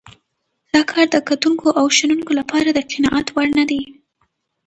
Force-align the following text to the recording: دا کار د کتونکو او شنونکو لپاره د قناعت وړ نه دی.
دا 0.73 0.81
کار 0.91 1.05
د 1.11 1.17
کتونکو 1.29 1.67
او 1.79 1.85
شنونکو 1.97 2.31
لپاره 2.39 2.69
د 2.73 2.79
قناعت 2.91 3.27
وړ 3.31 3.47
نه 3.59 3.65
دی. 3.69 3.81